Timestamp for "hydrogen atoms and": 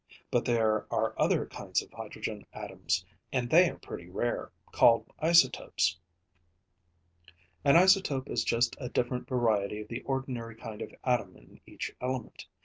1.93-3.47